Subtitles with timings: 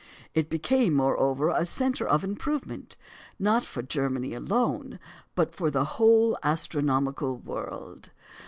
[0.33, 2.97] It became, moreover, a centre of improvement,
[3.37, 4.97] not for Germany alone,
[5.35, 8.09] but for the whole astronomical world.